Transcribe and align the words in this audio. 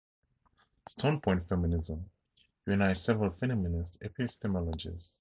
Standpoint 0.89 1.47
feminism 1.47 2.09
unites 2.65 3.01
several 3.01 3.29
feminist 3.29 4.01
epistemologies. 4.01 5.09